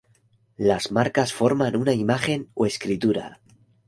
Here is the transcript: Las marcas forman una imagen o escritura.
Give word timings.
Las 0.57 0.91
marcas 0.91 1.31
forman 1.31 1.75
una 1.75 1.93
imagen 1.93 2.49
o 2.55 2.65
escritura. 2.65 3.39